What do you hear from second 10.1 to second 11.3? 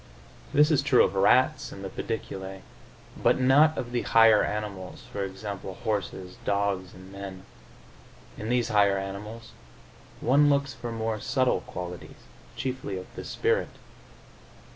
one looks for more